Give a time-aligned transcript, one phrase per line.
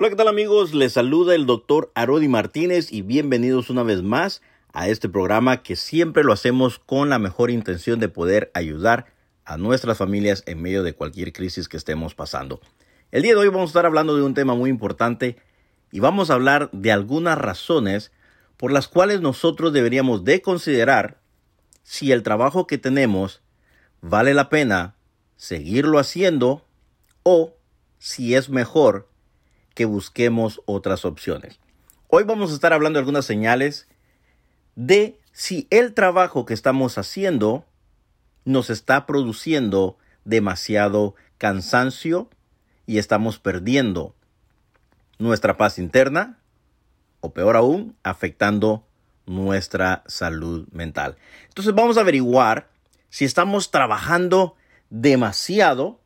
[0.00, 0.74] Hola, ¿qué tal amigos?
[0.74, 4.42] Les saluda el doctor Arodi Martínez y bienvenidos una vez más
[4.72, 9.06] a este programa que siempre lo hacemos con la mejor intención de poder ayudar
[9.44, 12.60] a nuestras familias en medio de cualquier crisis que estemos pasando.
[13.10, 15.36] El día de hoy vamos a estar hablando de un tema muy importante
[15.90, 18.12] y vamos a hablar de algunas razones
[18.56, 21.18] por las cuales nosotros deberíamos de considerar
[21.82, 23.42] si el trabajo que tenemos
[24.00, 24.94] vale la pena
[25.34, 26.64] seguirlo haciendo
[27.24, 27.56] o
[27.98, 29.08] si es mejor
[29.78, 31.60] que busquemos otras opciones.
[32.08, 33.86] Hoy vamos a estar hablando de algunas señales
[34.74, 37.64] de si el trabajo que estamos haciendo
[38.44, 42.28] nos está produciendo demasiado cansancio
[42.86, 44.16] y estamos perdiendo
[45.20, 46.40] nuestra paz interna
[47.20, 48.84] o peor aún, afectando
[49.26, 51.18] nuestra salud mental.
[51.46, 52.68] Entonces vamos a averiguar
[53.10, 54.56] si estamos trabajando
[54.90, 56.00] demasiado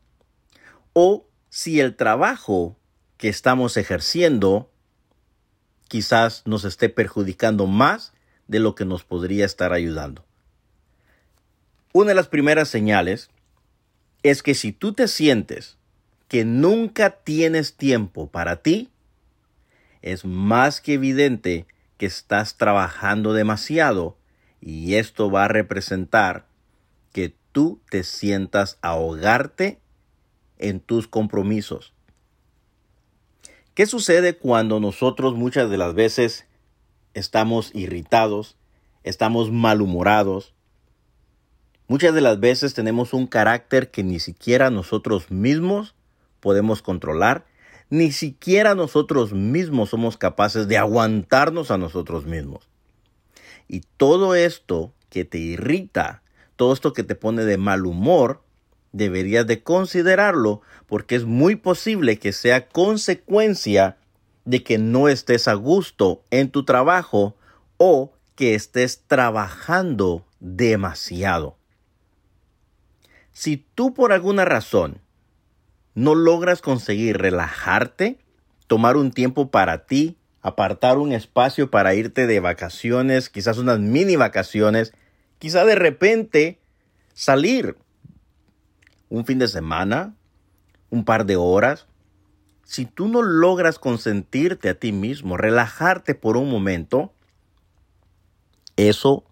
[0.93, 2.77] o si el trabajo
[3.23, 4.69] que estamos ejerciendo
[5.87, 8.13] quizás nos esté perjudicando más
[8.49, 10.25] de lo que nos podría estar ayudando.
[11.93, 13.31] Una de las primeras señales
[14.25, 15.79] es que si tú te sientes
[16.27, 18.91] que nunca tienes tiempo para ti,
[20.01, 21.67] es más que evidente
[21.99, 24.17] que estás trabajando demasiado
[24.61, 26.49] y esto va a representar
[27.13, 29.79] que tú te sientas ahogarte
[30.59, 31.92] en tus compromisos.
[33.75, 36.45] ¿Qué sucede cuando nosotros muchas de las veces
[37.15, 38.59] estamos irritados,
[39.03, 40.53] estamos malhumorados?
[41.89, 45.95] Muchas de las veces tenemos un carácter que ni siquiera nosotros mismos
[46.41, 47.47] podemos controlar,
[47.89, 52.69] ni siquiera nosotros mismos somos capaces de aguantarnos a nosotros mismos.
[53.69, 56.23] Y todo esto que te irrita,
[56.57, 58.42] todo esto que te pone de mal humor,
[58.93, 63.97] deberías de considerarlo porque es muy posible que sea consecuencia
[64.45, 67.37] de que no estés a gusto en tu trabajo
[67.79, 71.57] o que estés trabajando demasiado.
[73.33, 75.01] Si tú por alguna razón
[75.95, 78.19] no logras conseguir relajarte,
[78.67, 84.17] tomar un tiempo para ti, apartar un espacio para irte de vacaciones, quizás unas mini
[84.17, 84.93] vacaciones,
[85.39, 86.59] quizás de repente
[87.15, 87.77] salir
[89.13, 90.15] un fin de semana,
[90.89, 91.87] un par de horas,
[92.65, 97.13] si tú no logras consentirte a ti mismo, relajarte por un momento,
[98.77, 99.25] eso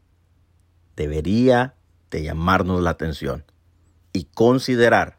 [0.97, 1.77] debería
[2.11, 3.43] de llamarnos la atención
[4.13, 5.17] y considerar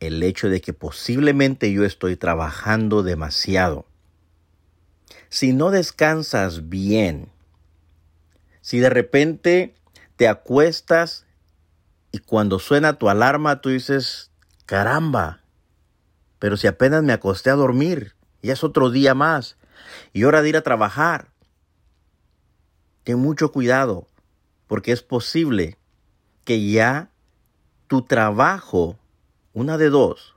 [0.00, 3.84] el hecho de que posiblemente yo estoy trabajando demasiado.
[5.28, 7.28] Si no descansas bien,
[8.62, 9.74] si de repente
[10.16, 11.23] te acuestas
[12.14, 14.30] y cuando suena tu alarma, tú dices,
[14.66, 15.40] caramba,
[16.38, 19.56] pero si apenas me acosté a dormir, ya es otro día más,
[20.12, 21.32] y hora de ir a trabajar.
[23.02, 24.06] Ten mucho cuidado,
[24.68, 25.76] porque es posible
[26.44, 27.10] que ya
[27.88, 28.96] tu trabajo,
[29.52, 30.36] una de dos,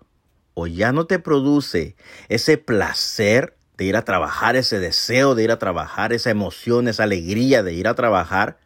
[0.55, 1.95] o ya no te produce
[2.27, 7.03] ese placer de ir a trabajar, ese deseo de ir a trabajar, esa emoción, esa
[7.03, 8.57] alegría de ir a trabajar,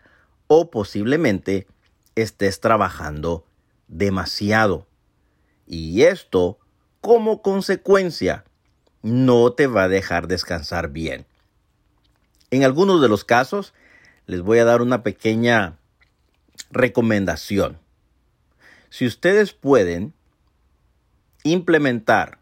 [0.47, 1.67] o posiblemente
[2.15, 3.45] estés trabajando
[3.87, 4.87] demasiado.
[5.67, 6.59] Y esto,
[6.99, 8.45] como consecuencia,
[9.01, 11.25] no te va a dejar descansar bien.
[12.49, 13.73] En algunos de los casos,
[14.27, 15.77] les voy a dar una pequeña
[16.71, 17.79] recomendación.
[18.89, 20.13] Si ustedes pueden
[21.43, 22.39] implementar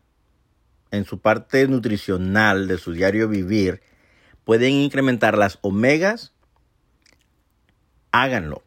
[0.92, 3.82] en su parte nutricional de su diario vivir,
[4.44, 6.34] pueden incrementar las omegas,
[8.12, 8.64] háganlo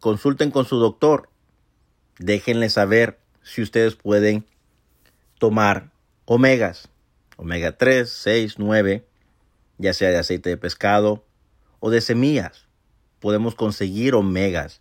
[0.00, 1.28] consulten con su doctor.
[2.18, 4.44] Déjenle saber si ustedes pueden
[5.38, 5.90] tomar
[6.24, 6.88] omegas,
[7.36, 9.06] omega 3, 6, 9,
[9.78, 11.24] ya sea de aceite de pescado
[11.80, 12.66] o de semillas.
[13.20, 14.80] Podemos conseguir omegas,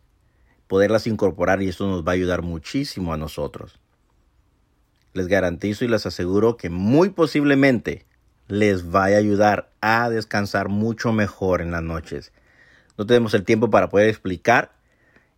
[0.67, 3.79] poderlas incorporar y esto nos va a ayudar muchísimo a nosotros.
[5.13, 8.06] Les garantizo y les aseguro que muy posiblemente
[8.47, 12.31] les va a ayudar a descansar mucho mejor en las noches.
[12.97, 14.76] No tenemos el tiempo para poder explicar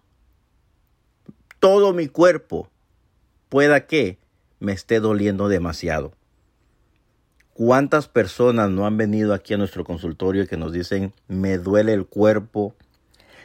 [1.60, 2.69] todo mi cuerpo
[3.50, 4.18] pueda que
[4.60, 6.13] me esté doliendo demasiado.
[7.54, 12.06] ¿Cuántas personas no han venido aquí a nuestro consultorio que nos dicen, me duele el
[12.06, 12.74] cuerpo,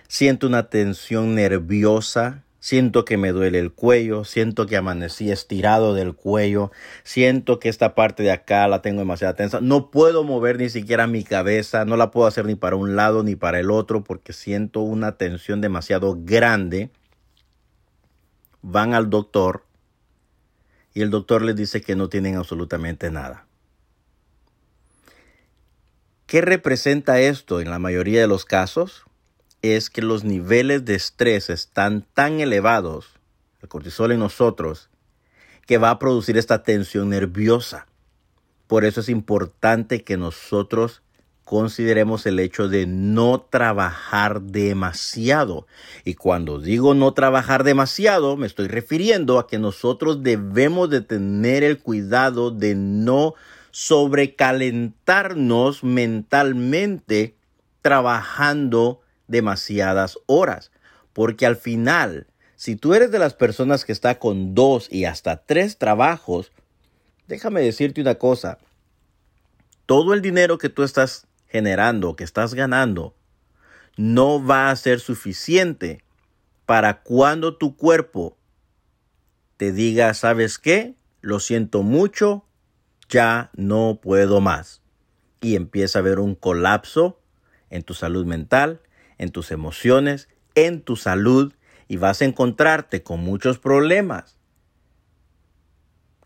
[0.06, 6.14] siento una tensión nerviosa, siento que me duele el cuello, siento que amanecí estirado del
[6.14, 6.72] cuello,
[7.02, 11.06] siento que esta parte de acá la tengo demasiado tensa, no puedo mover ni siquiera
[11.06, 14.32] mi cabeza, no la puedo hacer ni para un lado ni para el otro porque
[14.32, 16.88] siento una tensión demasiado grande.
[18.62, 19.66] Van al doctor
[20.94, 23.44] y el doctor les dice que no tienen absolutamente nada.
[26.24, 29.04] ¿Qué representa esto en la mayoría de los casos?
[29.64, 33.14] Es que los niveles de estrés están tan elevados,
[33.62, 34.90] el cortisol en nosotros,
[35.66, 37.86] que va a producir esta tensión nerviosa.
[38.66, 41.00] Por eso es importante que nosotros
[41.44, 45.66] consideremos el hecho de no trabajar demasiado.
[46.04, 51.64] Y cuando digo no trabajar demasiado, me estoy refiriendo a que nosotros debemos de tener
[51.64, 53.32] el cuidado de no
[53.70, 57.34] sobrecalentarnos mentalmente
[57.80, 60.70] trabajando demasiadas horas.
[61.12, 62.26] Porque al final,
[62.56, 66.52] si tú eres de las personas que está con dos y hasta tres trabajos,
[67.26, 68.58] déjame decirte una cosa.
[69.86, 73.14] Todo el dinero que tú estás generando, que estás ganando,
[73.96, 76.02] no va a ser suficiente
[76.66, 78.36] para cuando tu cuerpo
[79.56, 80.94] te diga, ¿sabes qué?
[81.20, 82.44] Lo siento mucho,
[83.08, 84.82] ya no puedo más.
[85.40, 87.20] Y empieza a haber un colapso
[87.70, 88.80] en tu salud mental,
[89.18, 91.52] en tus emociones, en tu salud
[91.88, 94.36] y vas a encontrarte con muchos problemas.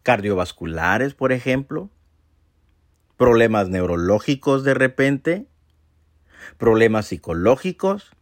[0.02, 1.90] Cardiovasculares, por ejemplo,
[3.16, 5.46] problemas neurológicos de repente,
[6.56, 8.12] problemas psicológicos,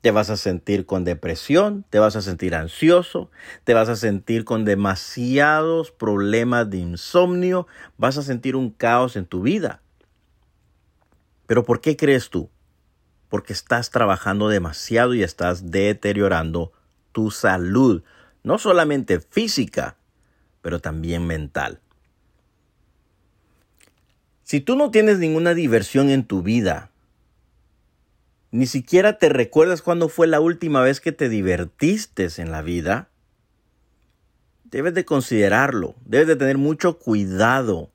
[0.00, 3.30] te vas a sentir con depresión, te vas a sentir ansioso,
[3.64, 7.66] te vas a sentir con demasiados problemas de insomnio,
[7.98, 9.82] vas a sentir un caos en tu vida.
[11.46, 12.50] Pero ¿por qué crees tú?
[13.28, 16.72] Porque estás trabajando demasiado y estás deteriorando
[17.12, 18.02] tu salud,
[18.42, 19.96] no solamente física,
[20.62, 21.80] pero también mental.
[24.42, 26.90] Si tú no tienes ninguna diversión en tu vida,
[28.52, 33.08] ni siquiera te recuerdas cuándo fue la última vez que te divertiste en la vida.
[34.64, 37.90] Debes de considerarlo, debes de tener mucho cuidado,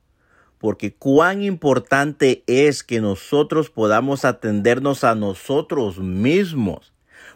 [0.62, 6.92] porque cuán importante es que nosotros podamos atendernos a nosotros mismos,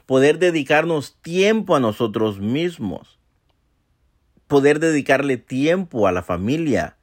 [0.06, 3.18] poder dedicarnos tiempo a nosotros mismos,
[4.46, 6.98] poder dedicarle tiempo a la familia,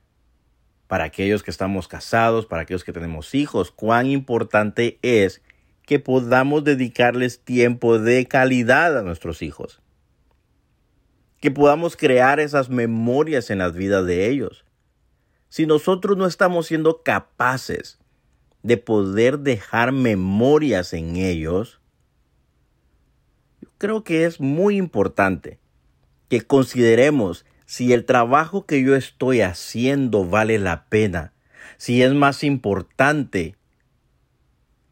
[0.87, 5.41] para aquellos que estamos casados, para aquellos que tenemos hijos, cuán importante es
[5.85, 9.81] que podamos dedicarles tiempo de calidad a nuestros hijos.
[11.41, 14.63] Que podamos crear esas memorias en las vidas de ellos.
[15.53, 17.99] Si nosotros no estamos siendo capaces
[18.63, 21.79] de poder dejar memorias en ellos,
[23.61, 25.59] yo creo que es muy importante
[26.27, 31.33] que consideremos si el trabajo que yo estoy haciendo vale la pena,
[31.77, 33.55] si es más importante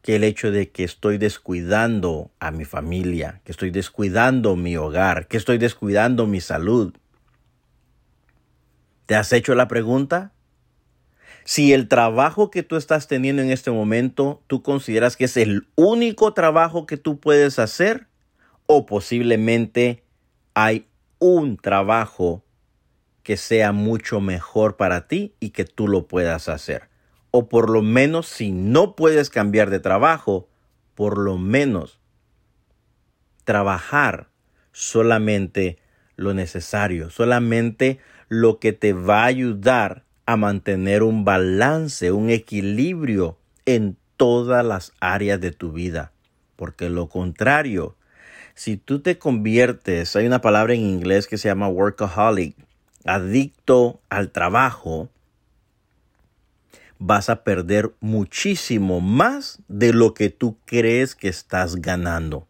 [0.00, 5.26] que el hecho de que estoy descuidando a mi familia, que estoy descuidando mi hogar,
[5.26, 6.94] que estoy descuidando mi salud.
[9.06, 10.30] ¿Te has hecho la pregunta?
[11.44, 15.66] Si el trabajo que tú estás teniendo en este momento, tú consideras que es el
[15.74, 18.06] único trabajo que tú puedes hacer
[18.66, 20.04] o posiblemente
[20.54, 20.86] hay
[21.18, 22.44] un trabajo
[23.22, 26.88] que sea mucho mejor para ti y que tú lo puedas hacer.
[27.30, 30.48] O por lo menos si no puedes cambiar de trabajo,
[30.94, 31.98] por lo menos
[33.44, 34.28] trabajar
[34.72, 35.78] solamente
[36.16, 43.38] lo necesario, solamente lo que te va a ayudar a mantener un balance, un equilibrio
[43.66, 46.12] en todas las áreas de tu vida.
[46.56, 47.96] Porque lo contrario,
[48.54, 52.56] si tú te conviertes, hay una palabra en inglés que se llama workaholic,
[53.04, 55.08] adicto al trabajo,
[56.98, 62.46] vas a perder muchísimo más de lo que tú crees que estás ganando.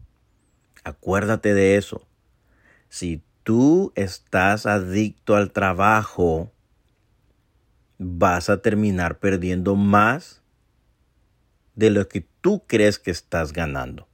[0.85, 2.07] Acuérdate de eso.
[2.91, 6.53] Si tú estás adicto al trabajo,
[8.02, 10.42] vas a terminar perdiendo más
[11.75, 14.09] de lo que tú crees que estás ganando.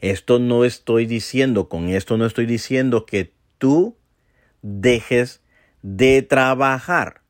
[0.00, 3.96] Esto no estoy diciendo, con esto no estoy diciendo que tú
[4.62, 5.42] dejes
[5.82, 7.22] de trabajar.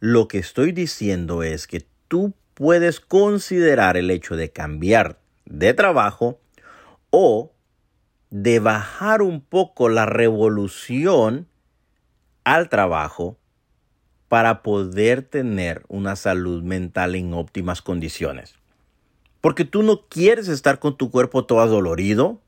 [0.00, 6.40] Lo que estoy diciendo es que tú puedes considerar el hecho de cambiar de trabajo
[7.10, 7.52] o
[8.30, 11.48] de bajar un poco la revolución
[12.44, 13.38] al trabajo
[14.30, 18.54] para poder tener una salud mental en óptimas condiciones.
[19.40, 22.40] Porque tú no quieres estar con tu cuerpo todo dolorido.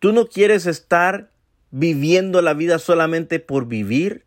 [0.00, 1.30] Tú no quieres estar
[1.70, 4.26] viviendo la vida solamente por vivir.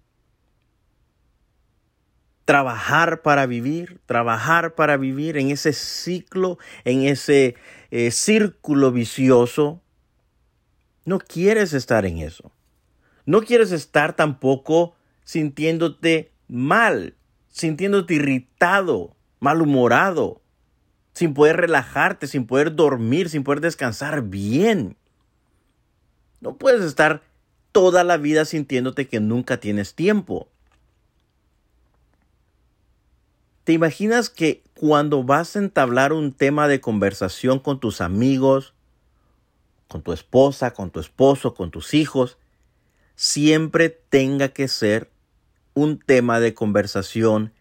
[2.45, 7.53] Trabajar para vivir, trabajar para vivir en ese ciclo, en ese
[7.91, 9.83] eh, círculo vicioso.
[11.05, 12.51] No quieres estar en eso.
[13.27, 17.15] No quieres estar tampoco sintiéndote mal,
[17.49, 20.41] sintiéndote irritado, malhumorado,
[21.13, 24.95] sin poder relajarte, sin poder dormir, sin poder descansar bien.
[26.41, 27.23] No puedes estar
[27.71, 30.47] toda la vida sintiéndote que nunca tienes tiempo.
[33.63, 38.73] ¿Te imaginas que cuando vas a entablar un tema de conversación con tus amigos,
[39.87, 42.37] con tu esposa, con tu esposo, con tus hijos,
[43.15, 45.09] siempre tenga que ser
[45.77, 47.53] un tema de conversación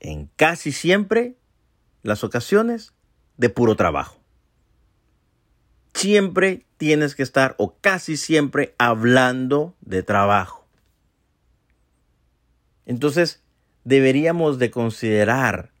[0.00, 1.36] en casi siempre
[2.02, 2.94] las ocasiones
[3.36, 4.22] de puro trabajo.
[5.92, 10.66] Siempre tienes que estar o casi siempre hablando de trabajo.
[12.86, 13.42] Entonces,
[13.84, 15.72] deberíamos de considerar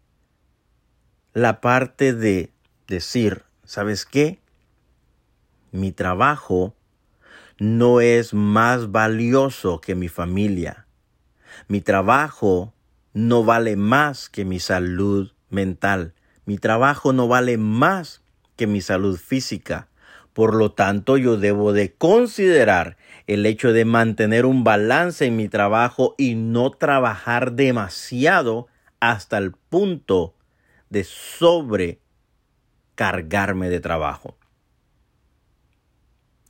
[1.32, 2.52] la parte de
[2.86, 4.40] decir, ¿sabes qué?
[5.72, 6.74] Mi trabajo
[7.58, 10.86] no es más valioso que mi familia.
[11.68, 12.74] Mi trabajo
[13.12, 16.14] no vale más que mi salud mental.
[16.44, 18.22] Mi trabajo no vale más
[18.56, 19.86] que mi salud física.
[20.32, 25.48] Por lo tanto, yo debo de considerar el hecho de mantener un balance en mi
[25.48, 28.66] trabajo y no trabajar demasiado
[29.00, 30.34] hasta el punto
[30.88, 34.36] de sobrecargarme de trabajo.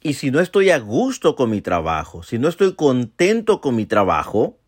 [0.03, 3.85] Y si no estoy a gusto con mi trabajo, si no estoy contento con mi
[3.85, 4.59] trabajo,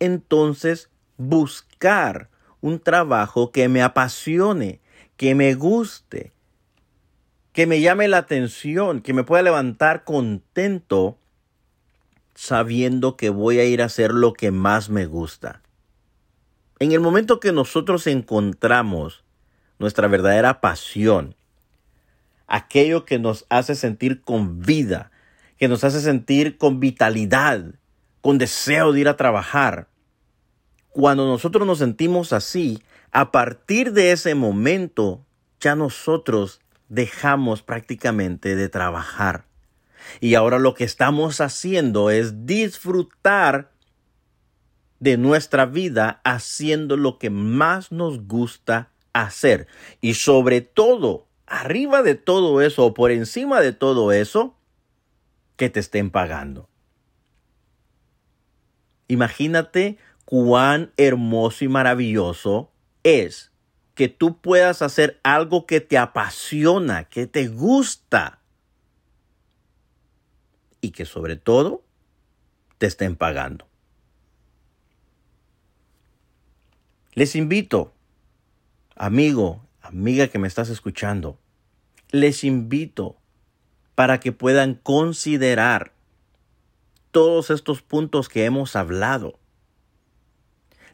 [0.00, 2.28] entonces buscar
[2.60, 4.80] un trabajo que me apasione,
[5.16, 6.32] que me guste,
[7.52, 11.18] que me llame la atención, que me pueda levantar contento
[12.34, 15.60] sabiendo que voy a ir a hacer lo que más me gusta.
[16.78, 19.22] En el momento que nosotros encontramos
[19.78, 21.34] nuestra verdadera pasión,
[22.46, 25.10] aquello que nos hace sentir con vida,
[25.58, 27.74] que nos hace sentir con vitalidad,
[28.22, 29.89] con deseo de ir a trabajar,
[30.90, 32.82] cuando nosotros nos sentimos así,
[33.12, 35.24] a partir de ese momento
[35.60, 39.44] ya nosotros dejamos prácticamente de trabajar.
[40.20, 43.70] Y ahora lo que estamos haciendo es disfrutar
[44.98, 49.66] de nuestra vida haciendo lo que más nos gusta hacer.
[50.00, 54.56] Y sobre todo, arriba de todo eso o por encima de todo eso,
[55.56, 56.68] que te estén pagando.
[59.08, 59.98] Imagínate
[60.30, 62.70] cuán hermoso y maravilloso
[63.02, 63.50] es
[63.96, 68.38] que tú puedas hacer algo que te apasiona, que te gusta
[70.80, 71.82] y que sobre todo
[72.78, 73.66] te estén pagando.
[77.14, 77.92] Les invito,
[78.94, 81.40] amigo, amiga que me estás escuchando,
[82.12, 83.16] les invito
[83.96, 85.92] para que puedan considerar
[87.10, 89.39] todos estos puntos que hemos hablado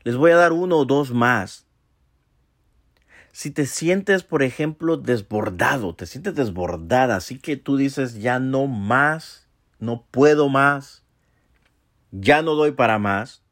[0.07, 1.67] les voy a dar uno o dos más.
[3.33, 8.69] Si te sientes, por ejemplo, desbordado, te sientes desbordada, así que tú dices, ya no
[8.69, 9.49] más,
[9.81, 11.03] no puedo más,
[12.13, 13.43] ya no doy para más,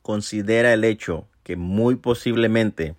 [0.00, 2.96] considera el hecho que muy posiblemente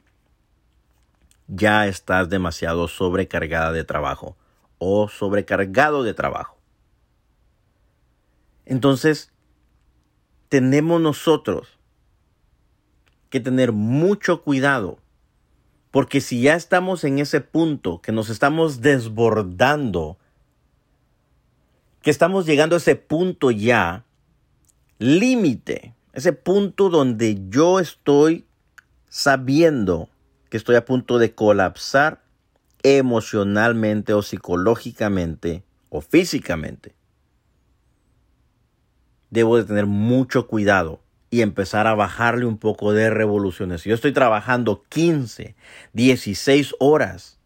[1.47, 4.37] ya estás demasiado sobrecargada de trabajo
[4.77, 6.55] o sobrecargado de trabajo.
[8.63, 9.31] Entonces,
[10.49, 11.67] tenemos nosotros
[13.29, 14.99] que tener mucho cuidado,
[15.91, 20.17] porque si ya estamos en ese punto que nos estamos desbordando,
[22.01, 24.05] que estamos llegando a ese punto ya,
[24.99, 28.45] límite, ese punto donde yo estoy
[29.09, 30.09] sabiendo
[30.49, 32.23] que estoy a punto de colapsar
[32.83, 36.96] emocionalmente o psicológicamente o físicamente
[39.29, 43.83] debo de tener mucho cuidado y empezar a bajarle un poco de revoluciones.
[43.83, 45.55] yo estoy trabajando 15,
[45.93, 47.37] 16 horas,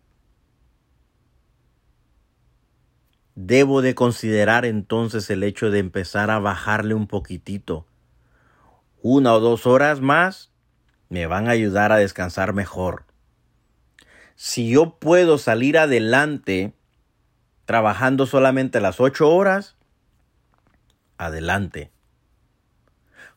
[3.36, 7.88] debo de considerar entonces el hecho de empezar a bajarle un poquitito.
[9.02, 10.52] Una o dos horas más
[11.10, 13.06] me van a ayudar a descansar mejor.
[14.36, 16.74] Si yo puedo salir adelante
[17.66, 19.76] trabajando solamente las ocho horas,
[21.26, 21.92] adelante.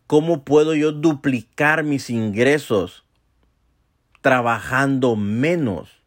[0.07, 3.05] ¿Cómo puedo yo duplicar mis ingresos
[4.21, 6.03] trabajando menos?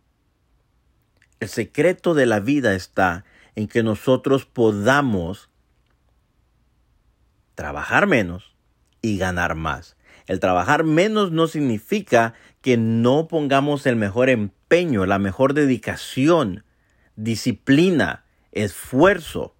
[1.40, 5.50] El secreto de la vida está en que nosotros podamos
[7.56, 8.56] trabajar menos
[9.02, 9.98] y ganar más.
[10.26, 16.66] El trabajar menos no significa que no pongamos el mejor empeño, la mejor dedicación,
[17.16, 19.57] disciplina, esfuerzo,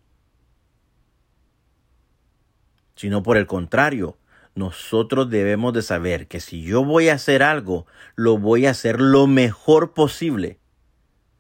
[2.98, 4.18] sino por el contrario,
[4.56, 7.86] nosotros debemos de saber que si yo voy a hacer algo,
[8.16, 10.60] lo voy a hacer lo mejor posible,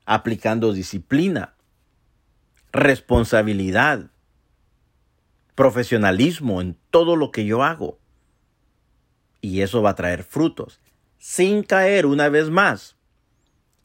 [0.06, 1.56] aplicando disciplina,
[2.72, 4.12] responsabilidad,
[5.56, 7.98] profesionalismo en todo lo que yo hago.
[9.42, 10.80] Y eso va a traer frutos,
[11.18, 12.98] sin caer una vez más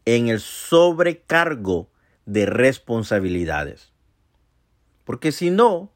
[0.04, 1.88] en el sobrecargo
[2.26, 3.92] de responsabilidades.
[5.04, 5.90] Porque si no,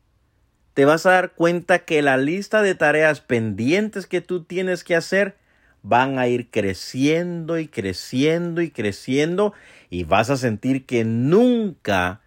[0.76, 4.95] te vas a dar cuenta que la lista de tareas pendientes que tú tienes que
[4.95, 5.38] hacer
[5.83, 9.54] van a ir creciendo y creciendo y creciendo
[9.88, 12.21] y vas a sentir que nunca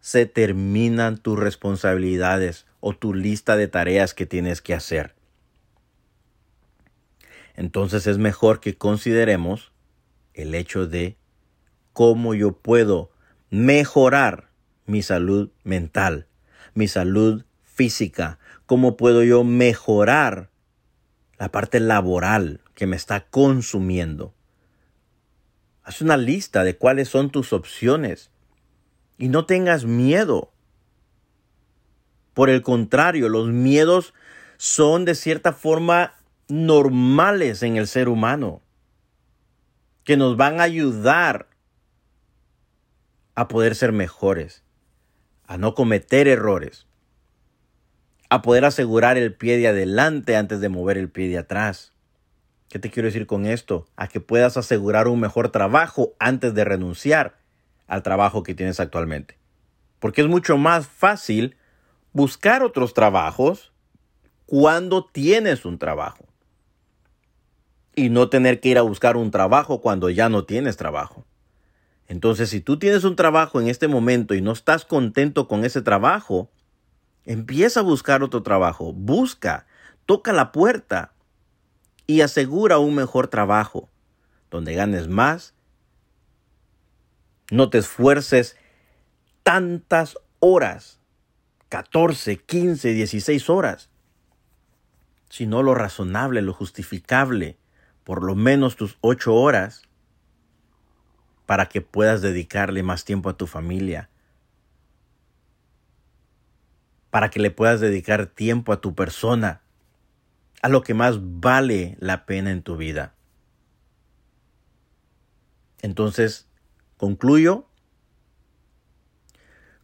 [0.00, 5.14] se terminan tus responsabilidades o tu lista de tareas que tienes que hacer.
[7.56, 9.72] Entonces es mejor que consideremos
[10.34, 11.16] el hecho de
[11.94, 13.10] cómo yo puedo
[13.48, 14.50] mejorar
[14.84, 16.26] mi salud mental,
[16.74, 20.50] mi salud física, cómo puedo yo mejorar
[21.38, 24.34] la parte laboral que me está consumiendo.
[25.82, 28.30] Haz una lista de cuáles son tus opciones
[29.18, 30.52] y no tengas miedo.
[32.34, 34.14] Por el contrario, los miedos
[34.56, 36.14] son de cierta forma
[36.48, 38.60] normales en el ser humano,
[40.04, 41.48] que nos van a ayudar
[43.34, 44.62] a poder ser mejores,
[45.50, 46.86] a no cometer errores,
[48.28, 51.92] a poder asegurar el pie de adelante antes de mover el pie de atrás.
[52.68, 53.88] ¿Qué te quiero decir con esto?
[53.96, 57.36] A que puedas asegurar un mejor trabajo antes de renunciar
[57.88, 59.38] al trabajo que tienes actualmente.
[59.98, 61.56] Porque es mucho más fácil
[62.12, 63.72] buscar otros trabajos
[64.46, 66.28] cuando tienes un trabajo.
[67.96, 71.26] Y no tener que ir a buscar un trabajo cuando ya no tienes trabajo.
[72.10, 75.80] Entonces, si tú tienes un trabajo en este momento y no estás contento con ese
[75.80, 76.50] trabajo,
[77.24, 78.92] empieza a buscar otro trabajo.
[78.92, 79.68] Busca,
[80.06, 81.12] toca la puerta
[82.08, 83.88] y asegura un mejor trabajo,
[84.50, 85.54] donde ganes más
[87.52, 88.56] no te esfuerces
[89.44, 90.98] tantas horas,
[91.68, 93.88] 14, 15, 16 horas,
[95.28, 97.56] sino lo razonable, lo justificable,
[98.02, 99.82] por lo menos tus 8 horas,
[101.50, 104.08] para que puedas dedicarle más tiempo a tu familia,
[107.10, 109.60] para que le puedas dedicar tiempo a tu persona,
[110.62, 113.14] a lo que más vale la pena en tu vida.
[115.82, 116.46] Entonces,
[117.00, 117.64] Concluyo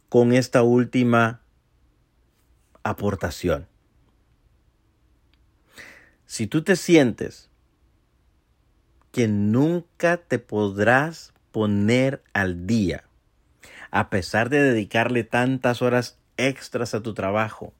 [0.07, 1.41] con esta última
[2.83, 3.67] aportación.
[6.27, 7.49] Si tú te sientes
[9.11, 13.03] que nunca te podrás poner al día,
[13.89, 17.73] a pesar de dedicarle tantas horas extras a tu trabajo,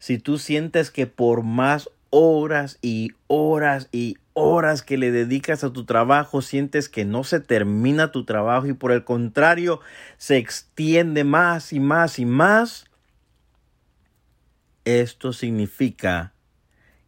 [0.00, 5.72] si tú sientes que por más horas y horas y horas que le dedicas a
[5.72, 9.78] tu trabajo, sientes que no se termina tu trabajo y por el contrario
[10.16, 12.86] se extiende más y más y más,
[14.84, 16.32] esto significa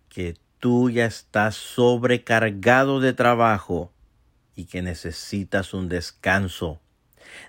[0.09, 3.91] que tú ya estás sobrecargado de trabajo
[4.55, 6.81] y que necesitas un descanso.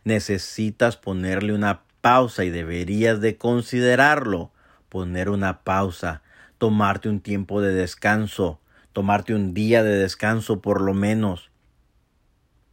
[0.03, 4.51] Necesitas ponerle una pausa y deberías de considerarlo,
[4.89, 6.21] poner una pausa
[6.57, 8.59] tomarte un tiempo de descanso,
[8.93, 11.51] tomarte un día de descanso por lo menos.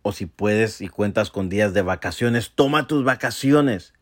[0.03, 3.93] O si puedes y cuentas con días de vacaciones, toma tus vacaciones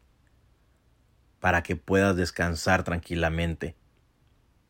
[1.40, 3.74] para que puedas descansar tranquilamente,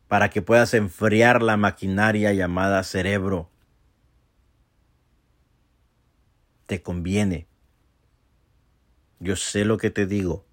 [0.08, 3.50] para que puedas enfriar la maquinaria llamada cerebro.
[6.70, 7.48] Te conviene.
[9.18, 10.46] Yo sé lo que te digo.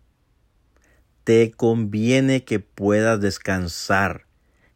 [1.23, 4.25] Te conviene que puedas descansar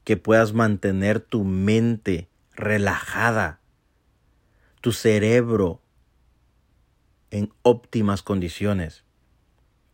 [0.03, 3.59] que puedas mantener tu mente relajada,
[4.81, 5.81] tu cerebro
[7.31, 9.03] en óptimas condiciones.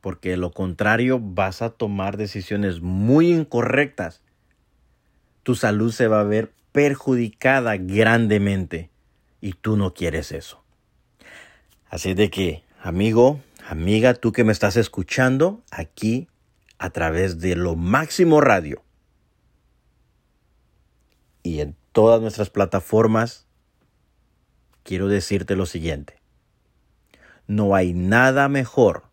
[0.01, 4.21] porque de lo contrario vas a tomar decisiones muy incorrectas.
[5.43, 8.91] Tu salud se va a ver perjudicada grandemente
[9.39, 10.66] y tú no quieres eso.
[11.89, 16.27] Así de que, amigo, amiga, tú que me estás escuchando aquí
[16.77, 18.83] a través de lo máximo radio
[21.43, 23.47] y en todas nuestras plataformas,
[24.83, 26.21] quiero decirte lo siguiente.
[27.47, 29.05] No hay nada mejor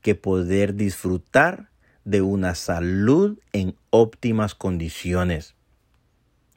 [0.00, 1.70] que poder disfrutar
[2.04, 5.54] de una salud en óptimas condiciones.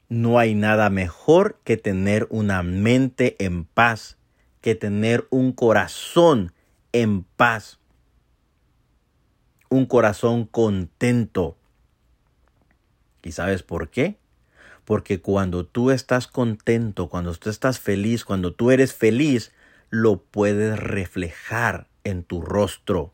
[0.08, 4.15] No hay nada mejor que tener una mente en paz,
[4.66, 6.52] que tener un corazón
[6.90, 7.78] en paz,
[9.68, 11.56] un corazón contento.
[13.22, 14.18] ¿Y sabes por qué?
[14.84, 19.52] Porque cuando tú estás contento, cuando tú estás feliz, cuando tú eres feliz,
[19.88, 23.12] lo puedes reflejar en tu rostro.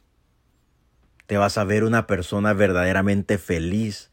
[1.26, 4.10] Te vas a ver una persona verdaderamente feliz,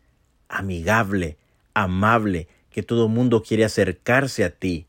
[0.49, 1.37] amigable,
[1.73, 4.88] amable, que todo el mundo quiere acercarse a ti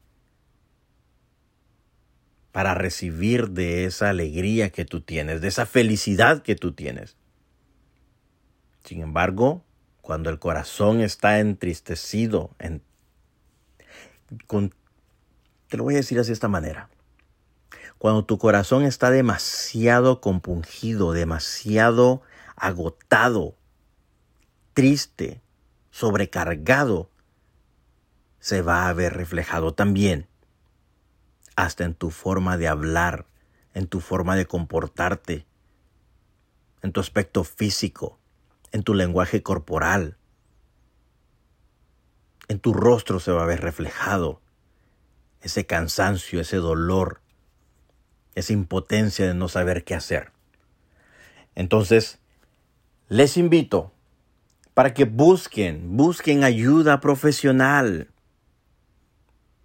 [2.53, 7.17] para recibir de esa alegría que tú tienes, de esa felicidad que tú tienes.
[8.85, 9.63] Sin embargo,
[10.01, 12.83] cuando el corazón está entristecido, en,
[15.69, 16.89] te lo voy a decir así de esta manera.
[17.99, 22.23] Cuando tu corazón está demasiado compungido, demasiado
[22.57, 23.55] agotado,
[24.73, 25.43] triste,
[25.91, 27.11] sobrecargado,
[28.41, 30.30] se va a ver reflejado también
[31.65, 33.27] hasta en tu forma de hablar,
[33.75, 35.47] en tu forma de comportarte,
[36.83, 38.19] en tu aspecto físico,
[38.73, 40.17] en tu lenguaje corporal.
[42.49, 44.41] En tu rostro se va a ver reflejado
[45.43, 47.21] ese cansancio, ese dolor,
[48.35, 50.33] esa impotencia de no saber qué hacer.
[51.55, 52.19] Entonces,
[53.09, 53.93] les invito
[54.75, 58.09] para que busquen, busquen ayuda profesional.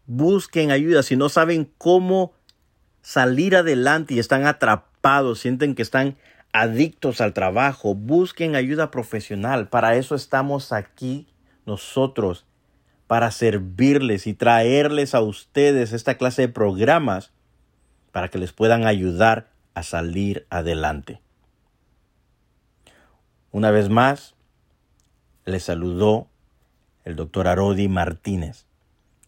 [0.08, 2.34] Busquen ayuda si no saben cómo
[3.02, 6.18] salir adelante y están atrapados, sienten que están
[6.54, 9.68] adictos al trabajo, busquen ayuda profesional.
[9.68, 11.28] Para eso estamos aquí
[11.66, 12.46] nosotros,
[13.08, 17.32] para servirles y traerles a ustedes esta clase de programas
[18.12, 21.20] para que les puedan ayudar a salir adelante.
[23.52, 24.36] Una vez más,
[25.46, 26.28] les saludó
[27.04, 28.66] el doctor Arodi Martínez,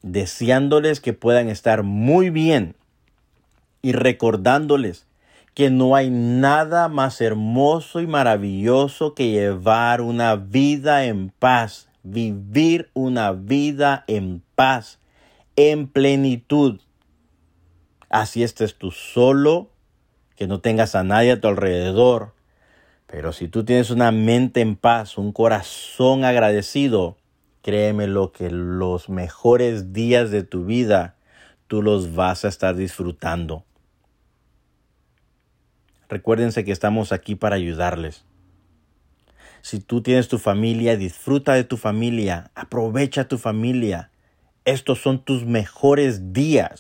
[0.02, 2.76] deseándoles que puedan estar muy bien
[3.82, 5.08] y recordándoles
[5.54, 12.92] que no hay nada más hermoso y maravilloso que llevar una vida en paz, vivir
[12.94, 15.00] una vida en paz,
[15.56, 16.80] en plenitud.
[18.10, 19.72] Así estés tú solo,
[20.36, 22.34] que no tengas a nadie a tu alrededor.
[23.08, 27.18] Pero si tú tienes una mente en paz, un corazón agradecido,
[27.68, 31.18] créeme lo que los mejores días de tu vida
[31.68, 33.66] tú los vas a estar disfrutando.
[36.08, 38.24] Recuérdense que estamos aquí para ayudarles.
[39.62, 44.12] Si tú tienes tu familia, disfruta de tu familia, aprovecha tu familia.
[44.64, 46.80] Estos son tus mejores días.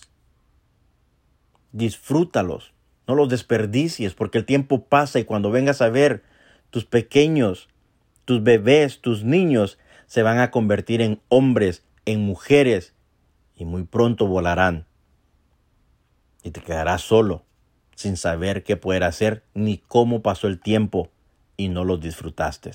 [1.73, 2.71] Disfrútalos,
[3.09, 6.23] no los desperdicies, porque el tiempo pasa y cuando vengas a ver
[6.69, 7.67] tus pequeños,
[8.23, 12.93] tus bebés, tus niños, se van a convertir en hombres, en mujeres,
[13.55, 14.85] y muy pronto volarán.
[16.43, 17.43] Y te quedarás solo
[17.95, 21.09] sin saber qué poder hacer ni cómo pasó el tiempo
[21.57, 22.71] y no los disfrutaste.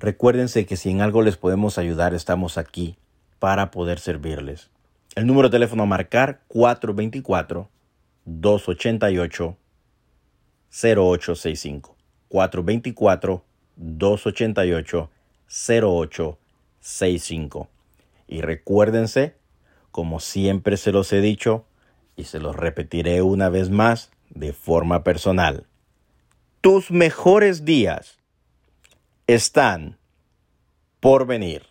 [0.00, 2.96] Recuérdense que si en algo les podemos ayudar, estamos aquí
[3.38, 4.70] para poder servirles.
[5.14, 7.68] El número de teléfono a marcar 424
[8.24, 9.56] 288
[10.70, 11.99] 0865
[12.30, 13.44] 424
[13.76, 15.10] 288
[15.46, 17.68] 0865
[18.26, 19.34] y recuérdense
[19.90, 21.64] como siempre se los he dicho,
[22.16, 25.66] y se los repetiré una vez más de forma personal.
[26.60, 28.18] Tus mejores días
[29.26, 29.98] están
[31.00, 31.69] por venir.